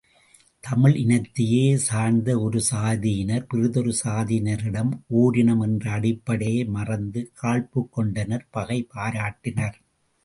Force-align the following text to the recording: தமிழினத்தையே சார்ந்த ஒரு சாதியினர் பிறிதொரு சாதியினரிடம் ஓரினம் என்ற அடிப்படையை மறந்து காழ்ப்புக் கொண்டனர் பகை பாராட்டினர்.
தமிழினத்தையே 0.63 1.75
சார்ந்த 1.75 2.39
ஒரு 2.39 2.61
சாதியினர் 2.71 3.45
பிறிதொரு 3.49 3.93
சாதியினரிடம் 4.03 4.91
ஓரினம் 5.19 5.61
என்ற 5.61 5.91
அடிப்படையை 5.91 6.65
மறந்து 6.65 7.31
காழ்ப்புக் 7.33 7.93
கொண்டனர் 7.93 8.47
பகை 8.51 8.87
பாராட்டினர். 8.95 9.77